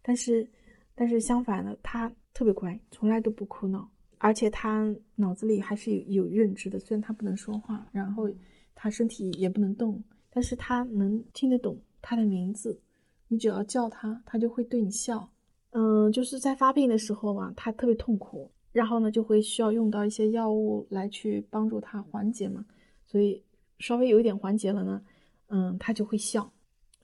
[0.00, 0.48] 但是，
[0.94, 6.78] 但是相反的，他特别乖，从来都不哭闹，而且他脑子里还是有有认知的。
[6.78, 8.28] 虽然他不能说话，然后
[8.74, 12.80] 他身体也不能动，但是他能听得懂他的名字。
[13.28, 15.31] 你只要叫他，他就会对你笑。
[15.74, 22.62] 嗯，就是在发病的时候嘛，他特别痛苦，然后呢就会需要用到一些药物来去帮助他缓解嘛，
[23.06, 23.42] 所以
[23.78, 25.00] 稍微有一点缓解了呢，
[25.48, 26.52] 嗯，他就会笑。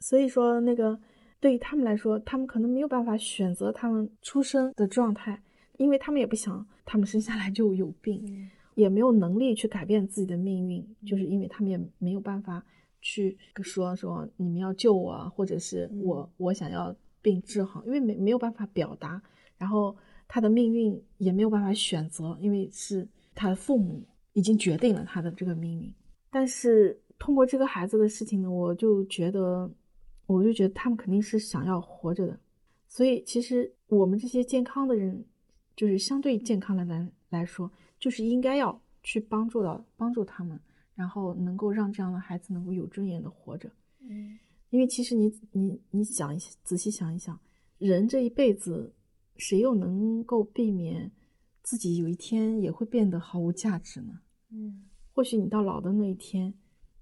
[0.00, 1.00] 所以说那个
[1.40, 5.42] 对于他们来说，他们可能没有办法选择他们出生的状态，
[5.78, 12.62] 因为他们也不想他们生下来就有病，也没有能力去改变自己的命运，就是因为他们也没有办法
[13.00, 16.94] 去说说你们要救我，或者是我我想要。
[17.20, 19.20] 病治好，因为没没有办法表达，
[19.56, 24.02] 然后他的命运也没有办法选择，因为是他的父母
[24.32, 25.92] 已经决定了他的这个命运。
[26.30, 29.70] 但是通过这个孩子的事情呢，我就觉得，
[30.26, 32.38] 我就觉得他们肯定是想要活着的。
[32.86, 35.24] 所以其实我们这些健康的人，
[35.74, 40.58] 就是相对健康的人来说，就是应该要去帮助到帮助他们，
[40.94, 43.70] 然后能够让这样的孩子能够有尊严的活着。
[44.00, 44.38] 嗯。
[44.70, 47.40] 因为其实你你你想一仔细想一想，
[47.78, 48.94] 人这一辈子，
[49.36, 51.10] 谁又能够避免
[51.62, 54.12] 自己有一天也会变得毫无价值呢？
[54.50, 56.52] 嗯，或许你到老的那一天，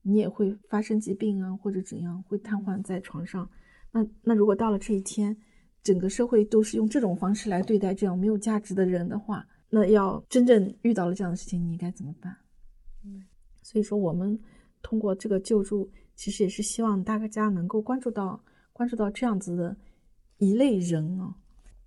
[0.02, 3.50] 你也会发生疾病啊，或者怎样，会瘫痪在床上。
[3.90, 5.36] 那那如果到了这一天，
[5.82, 12.36] 整个社会都是用这种方式来对待这样没有价值的人的话，那要真正遇到了这样的事情，你该怎么办？
[13.04, 13.24] 嗯，
[13.60, 14.38] 所以说我们
[14.82, 15.90] 通过这个救助。
[16.16, 18.42] 其实也是希望大家能够关注到
[18.72, 19.76] 关注到这样子的
[20.38, 21.36] 一类人啊，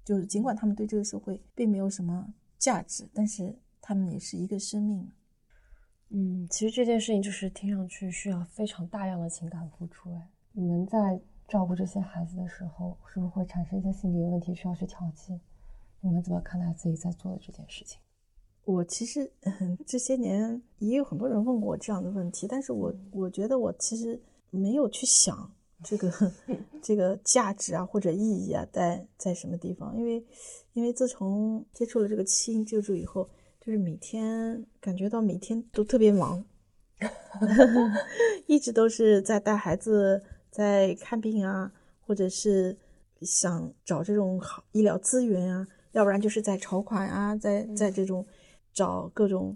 [0.06, 5.12] 就是尽管他们对这个社会并没有什么价值，但是他们也是一个生命。
[6.10, 10.14] 嗯，其实这件事情就是听上去需要非常大量的情感付出。
[10.14, 15.40] 哎，你们在照顾这些孩子的时候，是不是会产生一些心理问题需要去调剂？
[16.02, 18.00] 你们怎么看待自己在做的这件事情？
[18.72, 19.32] 我其实
[19.86, 25.52] 这些年也有很多人问过我这样的问题，但是我我觉得我其实没有去想
[25.84, 26.12] 这个
[26.82, 30.24] 这个价值啊或者意义啊在在什么地方，因为
[30.74, 33.28] 因为自从接触了这个弃婴救助以后，
[33.60, 36.44] 就就是每天感觉到每天都特别忙，
[38.48, 42.76] 一直都是在带孩子，在看病啊，或者是
[43.22, 48.26] 想找这种好医疗资源啊，要不然就是在筹款啊，在在这种
[48.74, 49.56] 找各种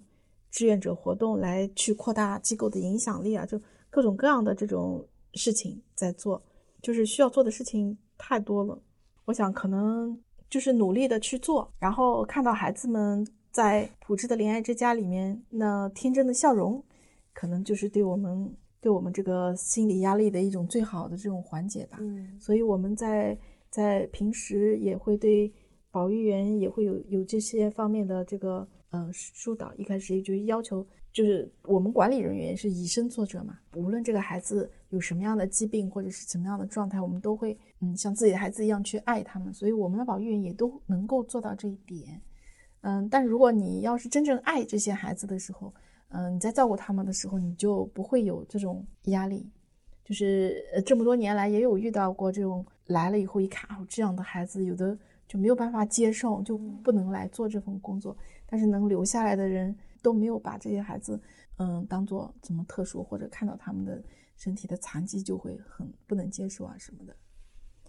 [0.52, 3.60] 志愿者活动来去扩大机构的影响力啊，就
[3.90, 6.42] 各种各样的这种事情在做，
[6.82, 8.80] 就是需要做的事情太多了。
[9.26, 10.18] 我想可能
[10.50, 16.84] 就是努力的去做，然后看到孩子们在普智的怜爱之家里面那天真的笑容，
[17.34, 21.98] 可能就是对我们对我们这个心理压力的一种最好的这种缓解吧。
[22.02, 23.38] 嗯所以我们在
[23.70, 25.52] 在平时也会对
[25.90, 29.74] 保育员也会有有这些方面的这个呃疏导。
[29.76, 39.52] 一开始就要求，就是我们管理人员是以身作则嘛，无论这个孩子有什么样的疾病或者是什么样的状态，我们都会嗯像自己的孩子一样去爱他们。
[39.54, 42.22] 所以我们的保育员也都能够做到这一点。
[42.82, 45.74] 嗯，但如果你要是真正爱这些孩子的时候，
[46.10, 49.50] 嗯，你在照顾他们的时候，你就不会有这种压力。
[50.06, 54.98] 就是呃，这么多年来也有遇到过这种来了以后一看哦，这样的孩子有的
[55.30, 58.16] 就没有办法接受，就不能来做这份工作。
[58.54, 61.20] 但是能留下来的人都没有把这些孩子
[61.58, 64.00] 嗯当做怎么特殊，或者看到他们的
[64.38, 67.16] 身体的残疾就会很不能接受啊什么的。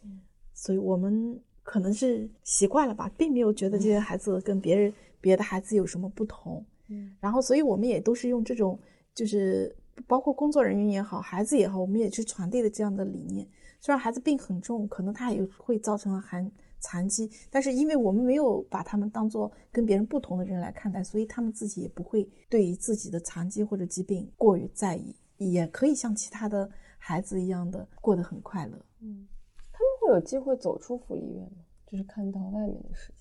[0.05, 0.23] 嗯，
[0.55, 4.91] 所以我们可能是习惯了吧，并没有觉得这些孩子跟别人
[5.21, 6.65] 别的孩子有什么不同。
[6.89, 8.81] 嗯然后，所以我们也都是用这种，
[9.15, 13.47] 就是包括工作人员也好，孩子也好，我们也去传递的这样的理念。
[13.81, 16.51] 虽然孩子病很重，可能他也会造成了残
[16.85, 28.79] 残疾，但是因为我们没有把他们当做跟别人不同的人来看待，所以他们自己也不会对于自己的残疾或者疾病过于在意，也可以像其他的孩子一样的过得很快乐。
[29.01, 29.27] 嗯，
[29.73, 31.65] 他们会有机会走出福利院吗？
[31.87, 33.15] 就是看到外面的世界。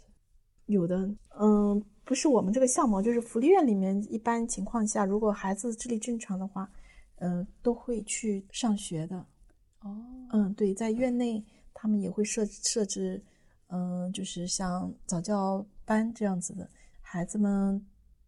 [0.65, 1.09] 有的，
[1.39, 6.69] 嗯，不是我们这个项目，就是福利院里面，一般情况下，如果孩子智力正常的话，
[7.19, 9.17] 嗯，都会去上学的。
[9.81, 9.97] 哦，
[10.31, 11.43] 嗯，对，在院内
[11.73, 13.21] 他们也会设设置，
[13.75, 16.69] 嗯，就是像早教班这样子的，
[17.01, 17.83] 孩子们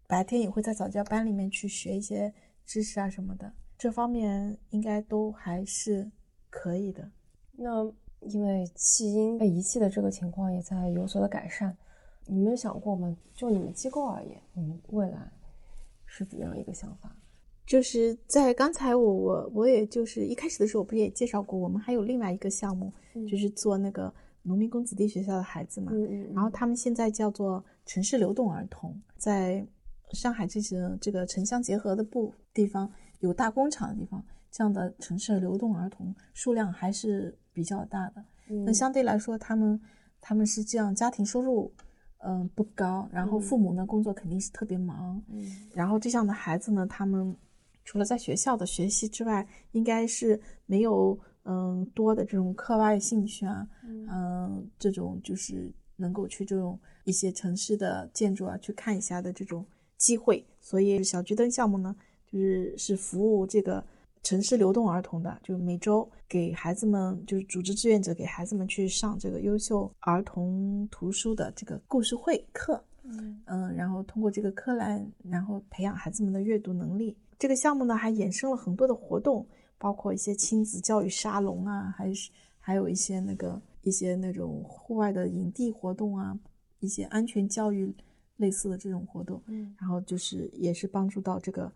[0.08, 2.34] 白天也会在早教班里面去学一些
[2.66, 6.10] 知识啊什么的，这方面应该都还是
[6.50, 7.08] 可以的。
[7.52, 7.86] 那
[8.22, 11.78] 因为弃婴被遗弃的这个情况也在有所的改善，
[12.26, 13.16] 你们有想过吗？
[13.36, 15.32] 就你们机构而言，你们未来
[16.08, 17.16] 是怎样一个想法？
[17.68, 24.12] 就是在刚才我我我也就是一开始的时候，我不是也介绍过，我们还有另外一个项目，嗯就是做那个
[24.46, 25.92] 农民工子弟学校的孩子嘛。
[25.94, 29.66] 嗯嗯，然后他们现在叫做城市流动儿童，在
[30.12, 32.90] 上海这些这个城乡结合的部地方
[33.20, 38.24] 有大工厂的地方，这样的城市流动儿童数量还是比较大的。
[38.48, 39.82] 那嗯相对来说，他们
[40.22, 41.74] 他们是这样，家庭收入
[42.28, 47.36] 嗯、不高，然后父母呢工作肯定是特别忙，嗯然后这样的孩子呢，他们
[47.84, 59.66] 除了在学校的学习之外，应该是没有嗯多的这种课外兴趣啊，嗯嗯，这种就是能够去这种一些城市的建筑啊去看一下的这种
[59.98, 60.46] 机会。
[60.60, 63.84] 所以小桔灯项目呢，就是是服务这个
[64.24, 72.84] 城市流动儿童的，就每周给孩子们就是组织志愿者给孩子们去上这个优秀儿童图书的这个故事会课。
[73.04, 77.16] 嗯嗯，然后通过这个课来，然后培养孩子们的阅读能力。
[77.38, 79.46] 这个项目呢，还衍生了很多的活动，
[79.78, 86.38] 包括一些亲子教育沙龙啊，还是还有一些那个一些那种户外的营地活动啊，
[86.80, 87.94] 一些安全教育
[88.38, 89.42] 类似的这种活动。
[89.48, 91.72] 嗯然后就是也是帮助到这个，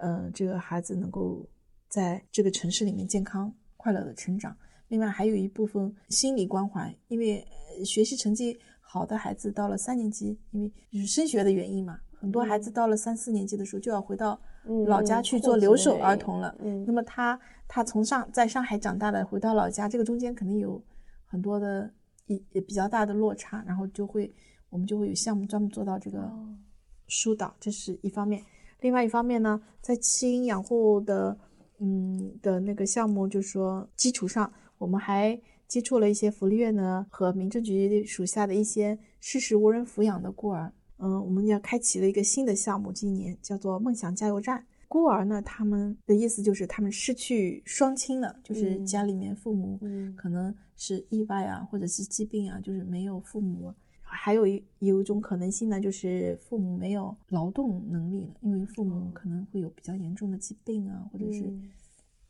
[0.00, 1.44] 呃，这个孩子能够
[1.88, 4.56] 在这个城市里面健康快乐的成长。
[4.88, 7.40] 另外还有一部分心理关怀，因为
[7.76, 14.40] 呃学习成绩好的孩子到了三年级，因为就是升学的原因嘛，很多孩子到了三四年级的时候就要回到嗯
[14.86, 16.54] 老家去做留守儿童了。
[16.60, 20.82] 嗯那么他他从上在上海长大的，回到老家，这个中间肯定有
[21.26, 21.90] 很多的
[22.26, 24.32] 也也比较大的落差，然后就会
[24.70, 26.56] 我们就会有项目专门做到这个哦
[27.06, 28.42] 疏导，这是一方面。
[28.80, 31.36] 另外一方面呢，在弃婴养护的
[31.78, 40.72] 嗯的那个项目，就是说基础上，我们还接触了一些福利院呢和民政局属下的一些事实无人抚养的孤儿。
[40.98, 44.64] 嗯，我们要开启了一个新的项目，今年叫做“梦想加油站”。
[44.88, 53.72] 孤儿呢，他们的意思就是他们失去双亲了，就是嗯家里面父母嗯可能是意外啊，或者是疾病啊，就是没有父母。
[54.00, 61.70] 还有一有一种可能性呢，就是父母没有劳动能力了，因为父母可能会有比较严重的疾病啊，或者是嗯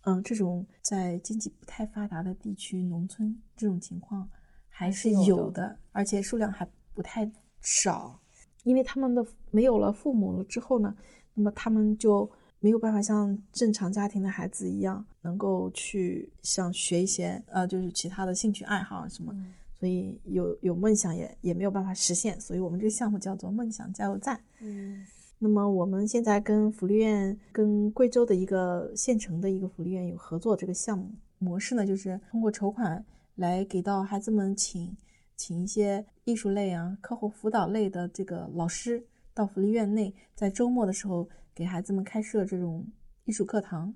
[0.03, 4.29] 嗯，这种在经济不太发达的地区、农村这种情况
[4.69, 8.21] 还是有的有的，而且数量还不太少。
[8.69, 10.95] 因为他们的没有了父母了之后呢，
[11.33, 19.35] 那么他们就没有办法像正常家庭的孩子一样，能够去像学一些呃，就是其他的兴趣爱好什么，
[19.81, 24.39] 所以有有梦想也也没有办法实现，所以我们这个项目叫做梦想加油站。
[24.61, 25.03] 嗯，
[25.39, 33.03] 那么我们现在跟福利院、跟贵州的一个县城的一个福利院有合作，这个项目模式呢，就是通过筹款
[33.37, 34.95] 来给到孩子们请。
[35.39, 42.85] 请一些艺术类啊、课后辅导类的这个老师到福利院内，在周末的时候给孩子们开设这种
[43.25, 43.95] 艺术课堂，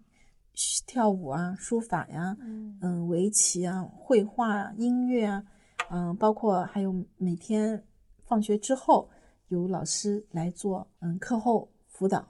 [0.86, 2.36] 跳舞啊、书法呀、
[2.80, 5.45] 嗯、围棋啊、绘画啊、音乐啊，
[5.90, 7.82] 嗯，包括还有每天
[8.24, 9.11] 放学之后
[9.49, 12.24] 有老师来做嗯课后辅导，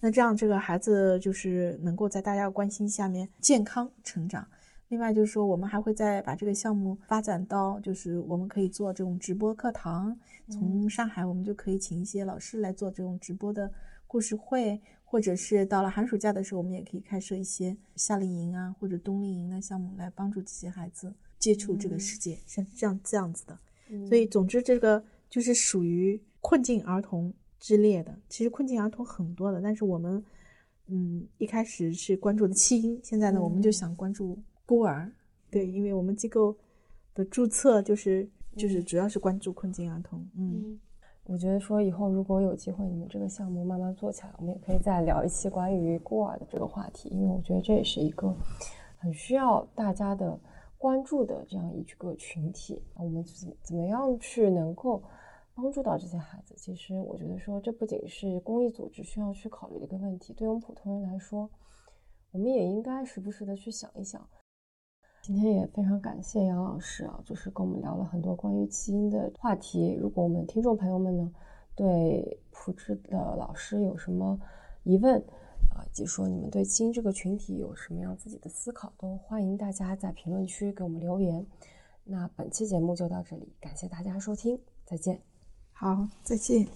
[0.00, 4.46] 那这样这个孩子就是能够在大家关心下面健康成长。
[4.90, 10.18] 另外就是说，我们还会再把这个项目发展到，就是我们可以做这种直播课堂。
[10.48, 13.72] 从上海，我们就可以请一些老师来做这种直播的
[14.08, 23.56] 故事会，或者是到了寒暑假的时候，我们也可以开设一些夏令营啊，或者冬令营的项目，来帮助这些孩子接触这个世界，像这样这样子的。
[24.08, 28.18] 所以，总之，这个就是属于困境儿童之列的。
[28.28, 30.24] 其实困境儿童很多的，但是我们，
[30.88, 34.36] 嗯，一开始是关注的弃婴，现在呢，我们就想关注。
[34.70, 35.10] 孤儿，
[35.50, 36.56] 对，因为我们机构
[37.12, 40.24] 的注册就是就是主要是关注困境儿童。
[40.36, 40.78] 嗯，
[41.24, 48.32] 我觉得说以后如果有机会，你们这个项目慢慢做起来，我们也可以再聊一期关于孤儿的这个话题，因为我觉得这也是一个
[48.96, 50.38] 很需要大家的
[50.78, 52.80] 关注的这样一个群体。
[52.94, 55.02] 我们怎怎么样去能够
[55.52, 56.54] 帮助到这些孩子？
[56.56, 61.50] 其实我觉得说这不仅是公益组织需要去考虑的一个问题，对我们普通人来说，
[62.30, 64.24] 我们也应该时不时的去想一想。
[65.22, 69.94] 今天也非常感谢杨老师啊，就是跟我们聊了很多关于基因的话题。
[70.00, 71.30] 如果我们听众朋友们呢，
[71.76, 74.40] 对普智的老师有什么
[74.82, 75.20] 疑问
[75.70, 81.46] 啊，以及说你们对基因这个群体有什么样自己的思考，都欢迎大家在评论区给我们留言。
[82.04, 85.20] 那本期节目就到这里，感谢大家收听，再见。
[85.72, 86.66] 好，再见。